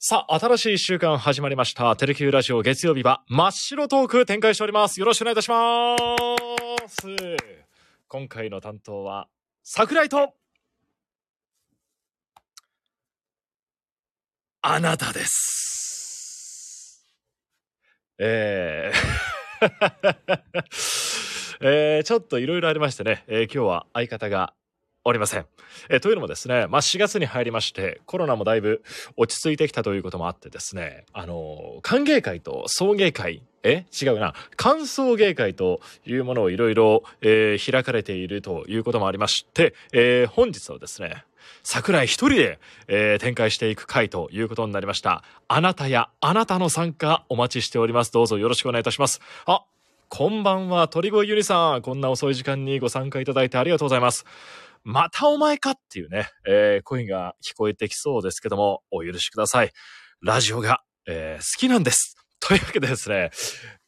[0.00, 1.96] さあ、新しい一週間始まりました。
[1.96, 5.00] テレキューラジオ月曜日は真っ白トーク展開しております。
[5.00, 5.96] よろしくお願いいたしま
[6.86, 7.08] す。
[8.06, 9.26] 今回の担当は、
[9.64, 10.34] 桜井と、
[14.62, 17.04] あなたです。
[18.20, 18.98] えー
[21.60, 24.54] えーちょっといろいろありましてね、えー今日は相方が
[25.08, 25.46] おりません。
[25.88, 28.82] えというのもですね、まあ、4月に入りまして、コロナもだいぶ
[29.16, 33.86] 落ち着いてきたということもあってですね、あの歓迎会と送迎会、え？
[34.00, 34.34] 違うな。
[34.56, 41.24] 歓送迎会というものをいろいろ、え開かれているということもありまして、えー本日はですね、
[41.62, 45.24] 桜井一人で、えー展開していく会ということになりました。
[45.48, 48.12] あなたやあなたの参加お待ちしております。
[48.12, 49.20] どうぞよろしくお願いいたします。
[49.46, 49.62] あ、
[50.08, 51.82] こんばんは、鳥越ゆりさん。
[51.82, 54.24] こんな遅い時間にご参加いただいてありがとうございます。
[54.90, 59.72] またお前かっていうね、えー声が聞こえてきそうですけども、お許しください。
[60.22, 62.16] ラジオが、えー好きなんです。
[62.40, 63.30] というわけでですね、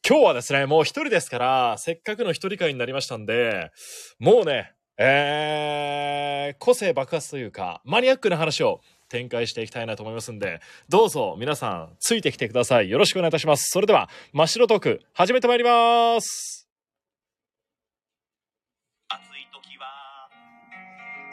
[0.07, 3.70] 今日はですね、もう一人ですから、せっかくの一人会になりましたんで、
[4.19, 12.91] もうね、えー個性爆発というか、マニアックな話を展開していきたいなと思いますんで、どうぞ皆さん、ついてきてください。
[12.91, 13.70] よろしくお願いいたします。
[13.70, 16.59] それでは、真っ白トーク、始めてまいります。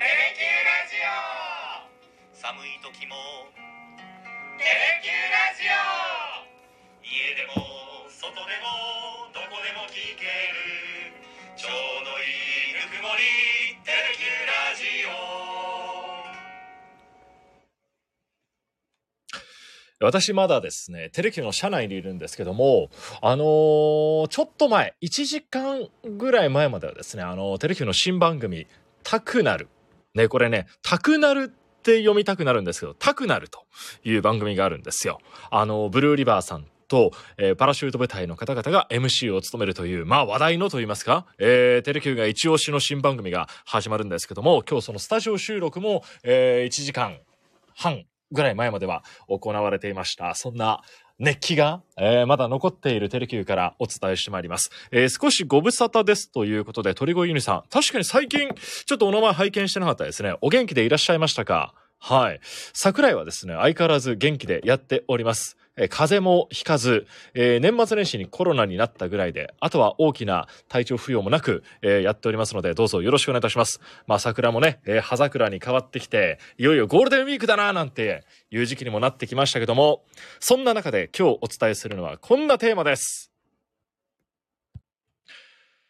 [0.07, 3.15] レキューラジオ」寒い時も
[4.57, 5.75] 「テレキューラジオ」
[7.03, 10.97] 家でも外でもどこでも聞ける。
[11.57, 11.71] ちょう
[12.05, 12.23] どい
[12.69, 13.23] いぬくもり
[13.83, 15.37] 「テレキューラジオ」
[20.05, 22.91] 私まだですね、テレキューの社内にいるんですけども、
[23.23, 28.67] あのーちょっと前、1時間ぐらい前まではですね、あのーテレキューの新番組、
[29.01, 29.67] タクナル。
[30.17, 31.47] ね、これね、タクナルっ
[31.83, 33.65] て読みたくなるんですけど、タクナルと
[34.03, 35.19] いう番組があるんですよ。
[35.49, 47.19] あのブルーリバーさんと、えーパラシュート部隊の方々が MC を務めるという、まあ話題のと言いますか、えーテレキューが一押しの新番組が始まるんですけども、今日そのスタジオ収録も、え1時間
[47.75, 50.33] 半ぐらい前までは行われていました。
[50.35, 50.81] そんな
[51.19, 54.69] 熱気が、えーまだ残っているテレキューからお伝えしてまいります。
[54.91, 57.63] えー少しご無沙汰ですということで、鳥越ユニさん。
[57.71, 58.49] 確かに最近、
[58.85, 60.35] ちょっとお名前拝見してなかったですね。
[60.41, 61.73] お元気でいらっしゃいましたか？
[61.99, 62.39] はい。
[62.73, 65.57] 桜井はですね、相変わらず元気でやっております。
[65.77, 73.79] え風邪もひかず、え年末年始にコロナになったぐらいで、あとは大きな体調不良もなく、えやっておりますので、どうぞよろしくお願いいたします。
[74.07, 80.03] まあ、桜もね、え葉桜に変わってきて、いよいよゴールデンウィークだななんていう時期にもなってきましたけども、
[80.39, 83.31] そんな中で今日お伝えするのはこんなテーマです。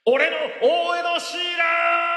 [0.06, 2.17] 俺の大江戸シーラン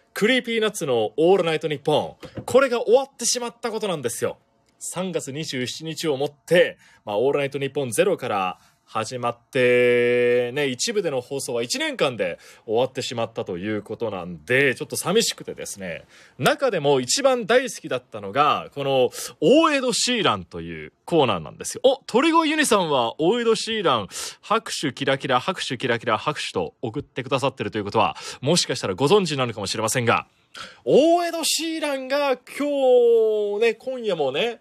[0.13, 2.43] Creepy Nuts のオールナイトニッポン。
[2.45, 4.37] これが終わってしまったことなんですよ。
[4.95, 8.59] 3月27日をもって、まあ、オールナイトニッポンゼロから
[8.93, 16.03] 始まって、ね、一部での放送は1年間で終わってしまったということなんで、ちょっと寂しくてですね、
[16.37, 19.09] 中でも一番大好きだったのが、この、
[19.39, 21.81] 大江戸シーランというコーナーなんですよ。
[21.85, 24.09] お、鳥越ユニさんは大江戸シーラン、
[24.41, 30.27] 拍手キラキラ、拍手キラキラ、拍手と送ってくださってるということは、もしかしたらご存知なのかもしれませんが、
[30.83, 34.59] 大江戸シーランが今日ね、今夜もね、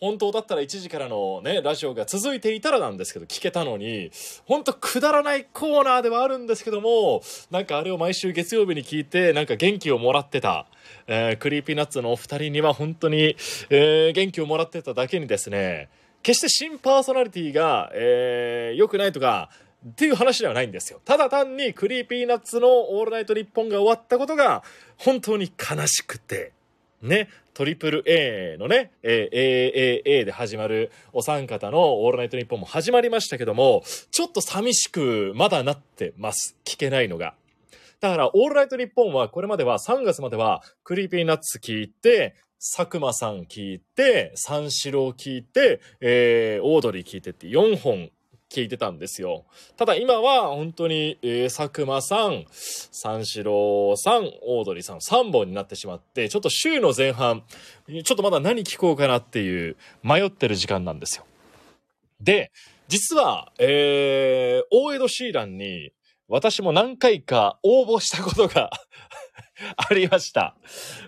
[0.00, 4.12] 本当だったら1時からのね、ラジオが続いていたらなんですけど、聞けたのに、
[4.46, 7.20] 本当くだらないコーナーではあるんですけども、
[7.50, 10.66] なんかあれを毎週月曜日に聞いて、なんか元気をもらってた、
[11.08, 13.36] えー Creepy Nuts のお二人には本当に、
[13.70, 15.88] えー元気をもらってただけにですね、
[16.22, 19.50] 決して新パーソナリティが、えー良くないとか、
[19.84, 21.00] っていう話ではないんですよ。
[21.04, 24.62] ただ単に Creepy Nuts のオールナイトニッポンが終わったことが
[24.96, 26.52] 本当に悲しくて、
[27.02, 36.56] ね、トリプル A のね、えー、AAA で始まるお三方のオールナイトニッポンも始まりましたけども、ちょっと寂しくまだなってます。
[36.64, 37.34] 聞けないのが。
[38.00, 48.10] だから、オールナイトニッポンはこれまでは3月までは Creepy Nuts 聞いて、佐久間さん聞いて、三四郎聞いて、えー、オードリー聞いてって4本
[48.50, 49.44] 聞いてたんですよ。
[49.76, 57.42] ただ今は本当に、えー、佐久間さん、三四郎さん、オードリーさん、3本になってしまって、ちょっと週の前半、
[57.86, 61.24] ちょっとまだ何聞こうかなっていう迷ってる時間なんですよ。
[62.20, 62.50] で、
[62.88, 65.92] 実は、えー、大江戸シーランに
[66.26, 68.70] 私も何回か応募したことが
[69.76, 70.56] ありました。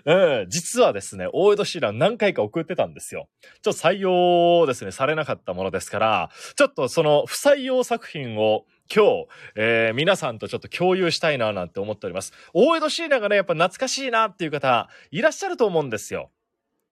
[0.05, 0.49] うん。
[0.49, 3.29] 実はですね、大江戸シーラン何回か送ってたんですよ。
[3.61, 12.33] ちょっと採用ですね、されなかったものですから、ちょっとその不採用作品を今日、えー、皆さんとちょっと共有したいななんて思っております。
[12.53, 16.29] 大江戸シーランがね、やっぱ懐かしいなっていう方、いらっしゃると思うんですよ。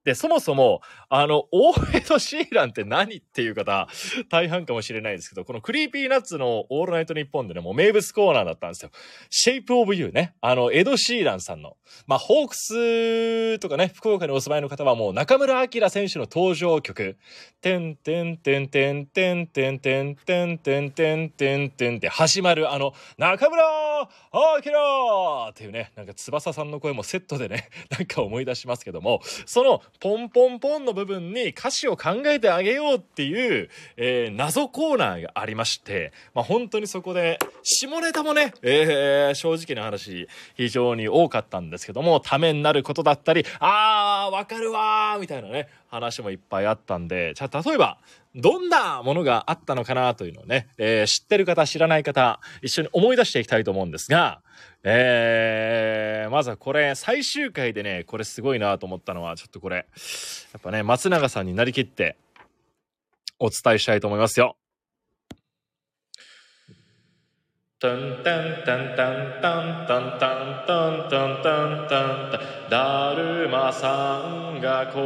[0.05, 3.87] で、そもそも、あの、大江戸シーランって何っていう方、
[4.29, 8.91] 大半かもしれないですけど、この Creepy Nuts のオールナイトニッポンでね、もう名物コーナーだったんですよ。
[9.29, 10.35] Shape of You ね。
[10.41, 11.75] あの、エド・シーランさんの。
[12.07, 17.17] まあ、ホークスとかね、福岡にお住まいの方はもう中村晃選手の登場曲。
[17.61, 23.63] てんてんてんてんてんてんてんてんてんてんてんてんって始まるあの、中村
[24.31, 47.97] 晃っていうね、なんか翼さんの声もセットでね、なんか思い出しますけども、その、ポンポンポンの部分に歌詞を考えてあげようっていう、えー、謎コーナーがありまして、まあ、本当にそこで、下ネタもね、えー、正直な話、非常に多かったんですけども、ためになることだったり、あー、わかるわー、みたいなね、話もいっぱいあったんで、じゃあ例えば、
[48.35, 54.41] どんなものがあったのかなというのをね、えー、知ってる方、知らない方、一緒に思い出していきたいと思うんですが、
[54.83, 59.83] えー、まずはこれ、最終回でね、これすごいなと思ったのは、ちょっとこれ、や
[60.57, 62.17] っぱね、松永さんになりきって、
[63.39, 64.57] お伝えしたいと思いますよ。
[67.81, 71.95] タンタンタンタンタンタンタンタンタンタンタ
[72.27, 73.15] ンタンだ。
[73.15, 74.99] るまさんが転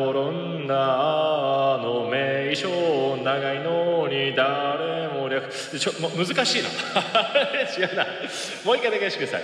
[0.63, 0.73] んだ。
[1.75, 2.69] あの名称
[3.17, 6.69] 長いのに誰も略ちょも難しいな
[7.77, 8.07] 違うな
[8.65, 8.97] もう一回だ。
[8.97, 9.37] けしてくだ。
[9.37, 9.43] さ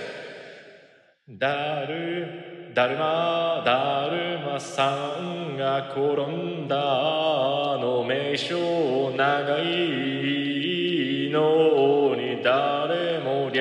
[1.28, 1.86] だ。
[1.86, 2.88] るだ。
[2.88, 4.08] るまだ。
[4.10, 6.76] るまさんが転んだ。
[6.76, 12.09] あの名称長いのに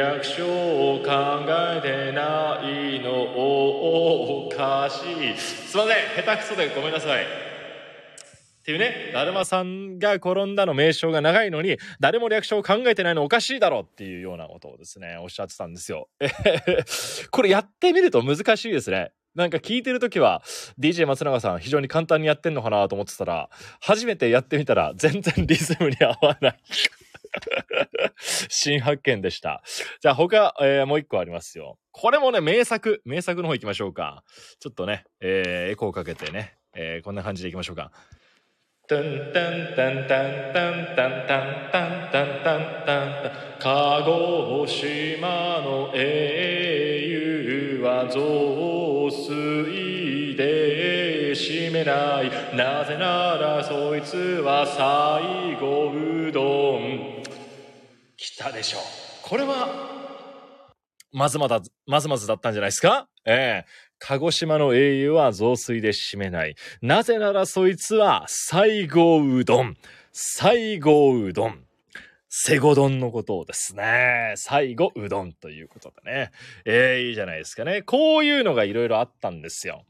[0.09, 1.11] も略称を考
[1.47, 3.11] えてないの。
[3.11, 5.03] おかし
[5.33, 5.37] い。
[5.37, 6.25] すいません。
[6.25, 7.23] 下手くそでごめんなさい。
[7.23, 7.25] っ
[8.63, 16.09] ていうね、だるまさんが転んだの名称が長いのに、誰も略称を考えてないのおかしいだろっていうようなことをですね、おっしゃってたんですよ。
[17.31, 19.11] これやってみると難しいですね。
[19.35, 20.41] なんか聞いてる時は
[20.79, 26.57] DJ 松永さん非常に簡単にやってんのかなと思ってたら、初めてやってみたら全然リズムに合わない。
[28.49, 29.63] 新発見でした。
[30.01, 31.77] じゃあ他、えー、もう一個ありますよ。
[31.91, 33.01] これもね、名作。
[33.05, 34.23] 名作の方行きましょうか。
[34.59, 37.91] ちょっとね、えー、エコーかけてね、えー、こんな感じで行きましょうか。
[38.89, 56.88] タンタンタンタンタンタンタンタンタンタンタン鹿児島の英雄は増水で締めないなぜならそいつは最後うどん
[58.39, 58.81] たでしょう
[59.21, 59.67] これは
[61.11, 63.07] まずまだまずまずだったんじゃないですか？
[63.25, 63.69] ええ
[63.99, 66.55] 鹿児島の英雄は雑炊で締めない。
[66.81, 69.75] なぜならそいつは西郷うどん。
[70.13, 71.65] 西郷うどん。
[72.29, 76.31] セゴ丼のことをですね、最後うどんということでね。
[76.63, 77.81] えー、いいじゃないですかね。
[77.81, 79.83] こういうのがいろいろあったんですよ。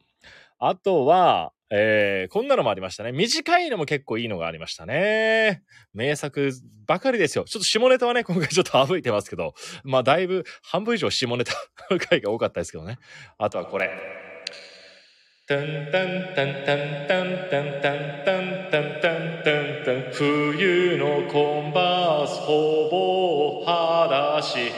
[0.57, 3.12] あとは、えー、こんなのもありましたね。
[3.12, 5.62] 短いのも結構いいのがありましたね。
[5.93, 6.51] 名作
[6.88, 7.43] ばかりですよ。
[7.43, 9.53] ちょっと下ネタはね、今回ちょっと省いてますけど、
[9.84, 11.53] まあだいぶ半分以上下ネタ
[11.91, 12.98] の 回が多かったですけどね。
[13.38, 13.91] あとはこれ。
[15.46, 24.72] タンタンタンタンタンタンタンタンタンタンタンタン冬のコンバースほぼ裸足。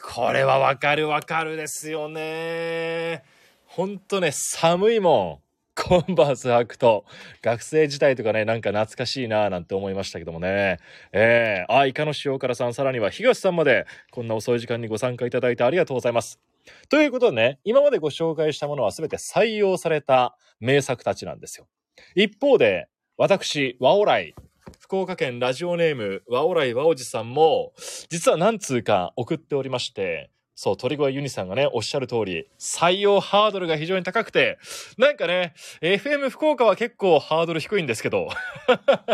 [0.00, 3.22] これはわかるわかるですよね。
[3.66, 5.51] ほんとね、寒いもん。
[5.74, 7.04] コンバース履くと、
[7.42, 10.78] 学生時代とかね、なんか懐かしいなぁなんて思いましたけどもね。
[11.12, 16.38] えー、あ、イカの塩辛さん、さらには東さんまで、こんな遅い時間にご参加いただいてありがとうございます。
[16.88, 21.66] ということでね、今までご紹介したものは全て採用された名作たちなんですよ。
[22.14, 24.34] 一方で、私、ワオライ、
[24.78, 27.72] 福岡県ラジオネーム、ワオライワオジさんも、
[28.08, 30.30] 実は何通か送っておりまして、
[30.64, 34.60] そう、鳥越ユニさんがね、おっしゃる通り、採用ハードルが非常に高くて、
[34.96, 38.28] なんかね、FM 福岡は結構ハードル低いんですけど、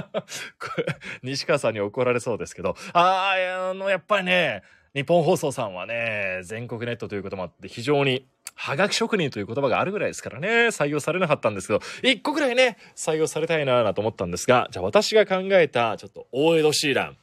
[1.25, 4.63] 西川さんに怒られそうですけど、ああ、あの、やっぱりね、
[4.95, 17.17] 日本放送さんはね、全国ネットということもあって非常に、はがき職人という言葉があるぐらいですからね、採用されなかったんですけど、一個ぐらいね、採用されたいなぁと思ったんですが、じゃあ私が考えた、ちょっと大江戸シーラン。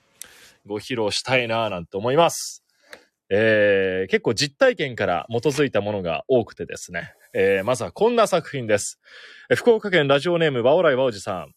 [0.66, 2.65] ご披露したいなぁなんて思います。
[3.30, 7.14] えー、結構実体験から基づいたものが多くてですね。
[7.34, 9.00] えー、まずはこんな作品です。
[9.56, 11.52] 福岡県ラジオネーム、ワオライワオジさん。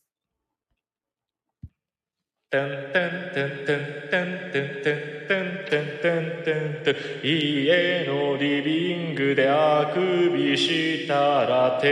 [2.50, 11.88] てんてんてんてんてんてんてんてんてんてんてんてん家のリビングであくびしたら手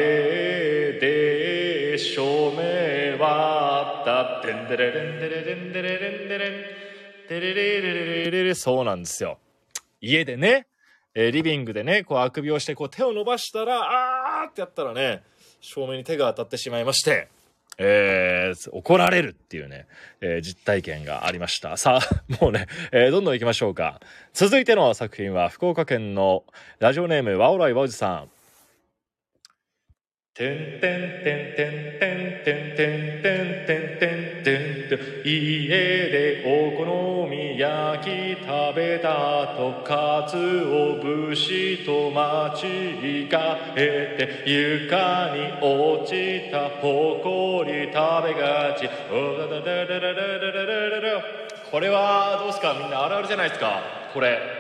[0.99, 9.39] で照明割ったてんでれれんでれれんでれれんでれんでれれれれれれれそうなんですよ
[10.07, 10.67] 家でね、
[11.15, 15.23] えーリビングでねこうあくびをしてこう手を伸ばしたらあーってやったらね
[15.61, 17.29] 照明に手が当たってしまいまして
[17.79, 19.87] えー怒られるっていうね、
[20.21, 21.77] えー実体験がありました。
[21.77, 24.01] さあ、 もうね、えーどんどん行きましょうか。
[24.33, 26.45] 続いての作品は、福岡県の
[26.79, 28.31] ラジオネーム、ワオライワオジさん。
[30.37, 35.67] てんてんてんてんてんてんてんてんてんてんてんてん家
[36.11, 43.31] でお好み焼き食べたとかつお節と間違
[43.77, 47.95] えて床に落ちたほこり食
[48.29, 48.91] べがち
[51.71, 53.81] これはどうすかみんなあるあるじゃないですか
[54.13, 54.56] これ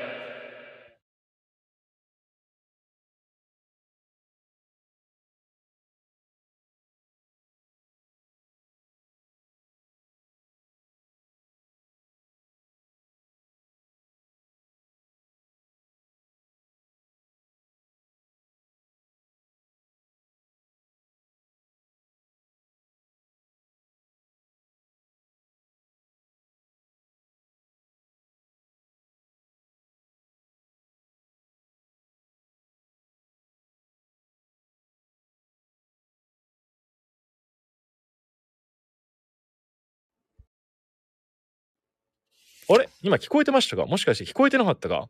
[42.68, 42.88] あれ？
[43.02, 43.86] 今聞こえてましたか？
[43.86, 45.08] もしかして聞こえてなかったか？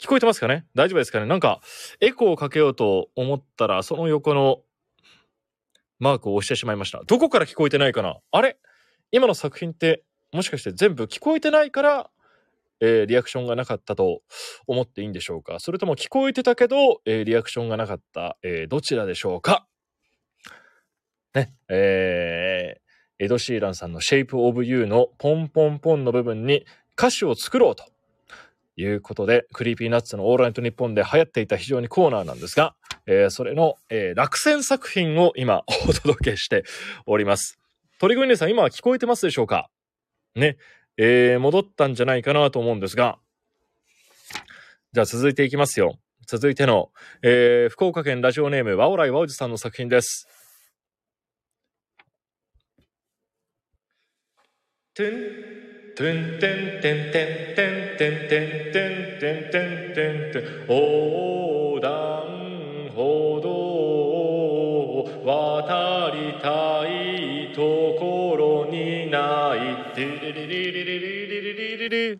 [0.00, 0.64] 聞こえてますかね？
[0.74, 1.26] 大丈夫ですかね？
[1.26, 1.60] なんか、
[2.00, 4.62] エコーをかけようと思ったら、その横の
[5.98, 7.02] マークを押してしまいました。
[7.06, 8.16] どこから聞こえてないかな？
[8.30, 8.58] あれ？
[9.12, 12.10] 今の作品って、もしかして全部聞こえてないから、
[12.80, 14.22] えーリアクションがなかったと
[14.66, 15.60] 思っていいんでしょうか？
[15.60, 19.66] それとも聞こえてたけど、えーリアクションがなかった、えーどちらでしょうか？
[21.34, 22.84] ね、えー
[23.20, 26.66] エド・シーランさんの Shape of You のポンポンポンの部分に
[26.96, 27.84] 歌詞を作ろうと
[28.76, 32.74] いうことで、 Creepy Nuts のオールナイトニッポンで流行っていた非常にコーナーなんですが、
[33.06, 36.64] えーそれの、えー落選作品を今お届けして
[37.06, 37.58] おります。
[37.98, 39.68] 鳥越姉さん、今は聞こえてますでしょうか？
[40.34, 40.56] ね、
[40.96, 43.18] えー戻ったんじゃないかなと思うんですが、
[44.92, 45.98] じゃあ続いていきますよ。
[46.26, 46.90] 続いての、
[47.22, 50.28] えー福岡県ラジオネーム、ワオライワオジさんの作品です。
[54.94, 55.63] てんてんてん
[55.96, 67.60] てんてんてんてんてんてんてんてんてんてんてん横断歩道を渡りたいと
[68.00, 72.18] ころにないてれれれれれれれれれれ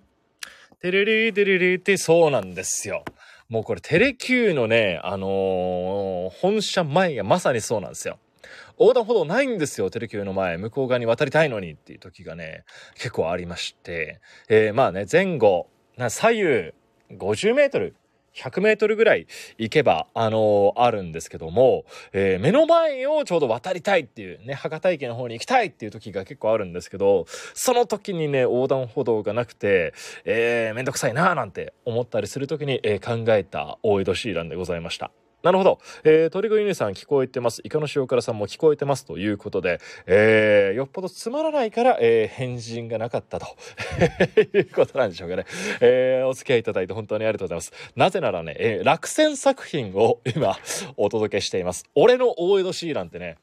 [0.81, 3.05] てれれてれれってそうなんですよ。
[3.49, 8.19] もうこれテレキューのね、あのー本社前がまさにそうなんですよ。
[8.79, 10.57] 横断歩道ないんですよ、テレキューの前。
[10.57, 12.65] 向こう側に渡りたいのにっていう時がね、
[12.95, 14.21] 結構ありまして。
[14.49, 16.73] えーまあね、前後、な左右
[17.17, 17.95] 50メートル、
[18.35, 19.29] 100メートルぐらい
[19.59, 35.13] 行けば、あのーあるんですけども、えー目の前をちょうど渡りたいっていうね、博多駅の方に行きたいっていう時が結構あるんですけど、その時にね、横断歩道がなくて、えーめんどくさいなーなんて思ったりする時に、えー考えた大江戸シーランでございました。
[35.45, 35.79] なるほど。
[36.05, 37.61] えー、鳥越姉さん聞こえてます。
[37.65, 43.47] イカの塩辛さんも聞こえてますということで、えー、よっぽどつまらないから、えー、返信がなかったと
[44.57, 45.45] いうことなんでしょうかね。
[45.83, 47.93] えー、お付き合いいただいて本当にありがとうございます。
[47.95, 50.57] なぜならね、えー、落選作品を 今
[50.97, 51.85] お届けしています。
[51.95, 53.37] 俺の大江戸シーランってね、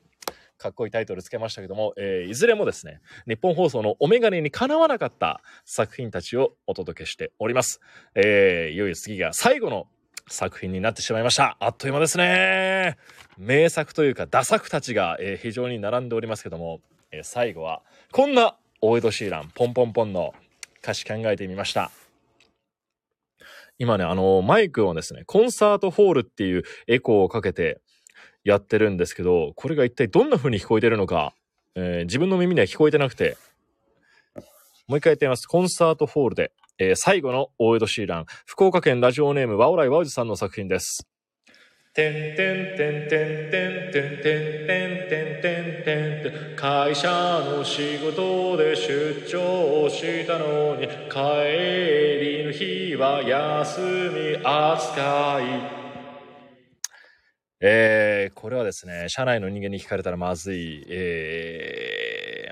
[0.57, 7.79] かっこいいタイトルつけましたけども、えーいずれもですね、日本放送のお眼鏡にかなわなかった作品たちをお届けしております。
[8.15, 9.87] えーいよいよ次が最後の
[10.31, 11.57] 作品になってしまいました。
[11.59, 12.97] あっという間ですね。
[13.37, 16.79] 名作というか、打作たちが、えー非常に並んでおりますけども、
[17.11, 20.33] えー最後は、こんな大江戸シーラン、ポンポンポンの
[20.81, 21.91] 歌詞考えてみました。
[23.77, 27.81] 今ね、あの、マイクをですね、コンサートホールっていうエコーをかけて
[28.43, 31.33] やってるんですけど、これが一体どんな風に聞こえてるのか、
[31.75, 33.37] えー自分の耳には聞こえてなくて、
[34.87, 35.47] もう一回やってみます。
[35.47, 36.51] コンサートホールで、
[36.83, 41.05] えー最後の大江戸シーラン、福岡県ラジオネームワオライワウジさんの作品です。
[41.93, 47.07] てんてんてんてんてんてんてんてんてんてんてん会社
[47.45, 51.19] の仕事で出張したのに帰
[52.19, 53.81] りの日は休
[54.15, 55.39] み扱
[55.77, 55.81] い
[57.63, 62.00] えー、これはですね、社内の人間に聞かれたらまずい、えー、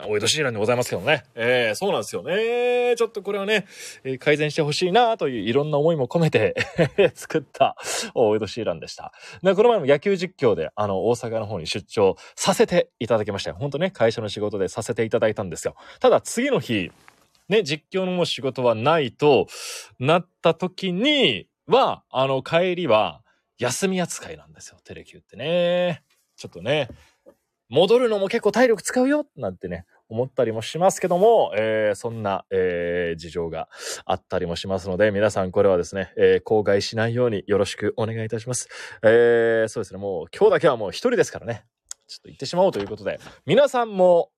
[0.10, 1.24] お江戸シーランでございますけどね。
[1.36, 2.96] えー、そうなんですよね。
[2.98, 3.68] ちょっとこれはね、
[4.04, 6.56] えー改善してほしいなといういろんな思いも込めて
[7.13, 7.75] 作った
[8.16, 9.13] お江戸シーランでした。
[9.44, 13.58] で、この前も野球実況で、あの、大阪の方に出張させていただきましたよ。
[13.60, 15.75] 本当ね、会社の仕事でさせていただいたんですよ。
[16.00, 16.92] ただ次の日、
[17.48, 19.48] ね、実況のも仕事はないと
[20.00, 23.22] なった時には、あの、帰りは、
[23.60, 26.01] 休み扱いなんですよ、テレキューってね。
[26.36, 26.88] ちょっとね、
[27.70, 33.70] 戻るのも結構体力使うよなんてね、思ったりもしますけども、えーそんな、えー事情が
[34.06, 38.68] あったりもしますので、皆さんこれはですね、えー口外しないようによろしくお願いいたします。
[39.04, 41.66] えーそうですね、もう今日だけはもう一人ですからね、
[42.08, 44.32] ちょっと行ってしまおうということで、皆さんも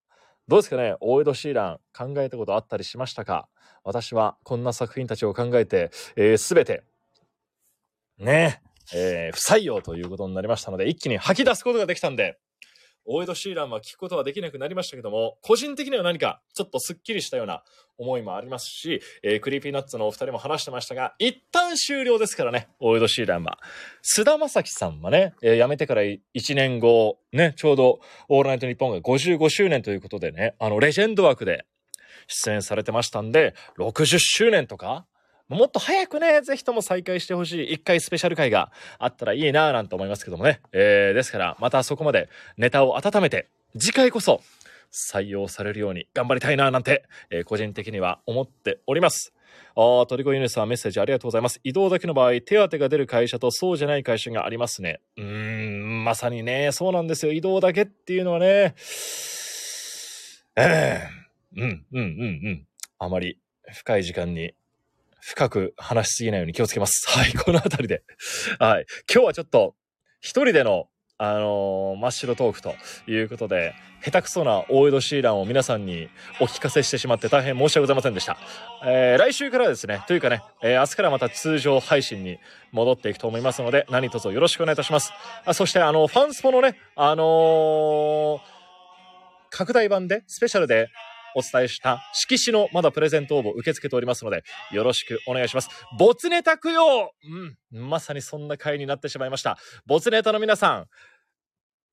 [0.47, 3.47] どうですかね、大江戸シーラン考えたことあったりしましたか？
[3.83, 6.83] 私はこんな作品たちを考えて、えー、全て、
[8.17, 8.61] ね
[8.93, 12.37] えー不採用ということになりましたので、一気に吐き出すことができたんで、
[13.05, 17.63] 大江戸シーランは聞くことはできなくなりましたけども、個人的には何かちょっとスッキリしたような
[17.97, 23.59] 思いもありますし、えー Creepy Nuts のお二人も話してましたが、一旦終了ですからね、大江戸シーランは。
[24.01, 26.19] 菅田将暉さんはね、えー辞めてから1
[26.55, 31.65] 年後、ね、ちょうどオールナイトニッポンが55周年ということでね、あの、レジェンド枠で
[32.27, 35.05] 出演されてましたんで、60周年とか、
[35.55, 40.61] もっと早くね、ぜひとも再開してほしい一回スペシャル回があったらいいなぁなんて思いますけどもね。
[40.71, 44.41] えー、ですから、またそこまでネタを温めて、次回こそ
[44.91, 49.33] 採用されるように頑張りたいなぁなんて、えー個人的には思っております。
[49.75, 51.59] あー、トリコユニスさんメッセージありがとうございます。
[51.63, 55.01] 移動だけの場合、手当が出る会社とそうじゃない会社がありますね。
[55.17, 57.33] うーん、まさにね、そうなんですよ。
[57.33, 58.75] 移動だけっていうのはね、
[60.55, 62.03] えー、うん、うん、うん、う
[62.51, 62.67] ん。
[62.99, 63.39] あまり
[63.73, 64.53] 深い時間に
[65.21, 67.05] 深く話しすぎないように気をつけます。
[67.17, 68.03] はい、このあたりで。
[68.59, 68.85] はい。
[69.11, 69.75] 今日はちょっと、
[70.19, 70.87] 一人での、
[71.17, 72.73] あのー真っ白トークと
[73.07, 76.09] いうことで、下手くそな大江戸シーランを皆さんに
[76.39, 78.37] お聞かせしてしまって大変申し訳ございませんでした。
[78.83, 82.39] えー来週からですね、というかね、えー明日からまた通常配信に
[82.71, 85.13] 戻っていくと思いますので、何卒よろしくお願いいたします。
[85.45, 88.41] あそして、あの、ファンスポのね、あの
[89.51, 90.89] 拡大版で、スペシャルで
[91.35, 95.69] お伝えした色紙のまだプレゼント応募受け付けておりますので、よろしくお願いします。
[95.97, 97.13] 没ネタ供養
[97.71, 99.57] うん、まさにそんな回になってしまいました。
[99.85, 100.85] 没ネタの皆さん、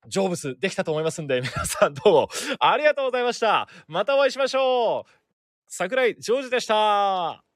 [0.09, 2.27] 成仏できたと思いますんで、皆さんどうも
[2.59, 3.67] ありがとうございました。
[3.87, 5.11] またお会いしましょう。
[5.67, 7.48] 桜井ジョージでした。